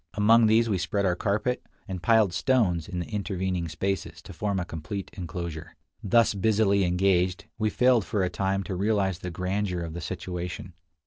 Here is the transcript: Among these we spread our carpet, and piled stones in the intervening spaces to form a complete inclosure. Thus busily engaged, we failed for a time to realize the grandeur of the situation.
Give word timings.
Among 0.15 0.47
these 0.47 0.67
we 0.67 0.79
spread 0.79 1.05
our 1.05 1.15
carpet, 1.15 1.63
and 1.87 2.01
piled 2.01 2.33
stones 2.33 2.87
in 2.87 2.97
the 2.97 3.05
intervening 3.05 3.67
spaces 3.69 4.19
to 4.23 4.33
form 4.33 4.59
a 4.59 4.65
complete 4.65 5.11
inclosure. 5.13 5.75
Thus 6.03 6.33
busily 6.33 6.83
engaged, 6.85 7.45
we 7.59 7.69
failed 7.69 8.03
for 8.03 8.23
a 8.23 8.27
time 8.31 8.63
to 8.63 8.75
realize 8.75 9.19
the 9.19 9.29
grandeur 9.29 9.81
of 9.81 9.93
the 9.93 10.01
situation. 10.01 10.73